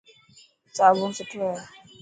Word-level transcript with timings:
صابڻ 0.75 1.09
سٺو 1.17 1.37
هي. 1.47 1.51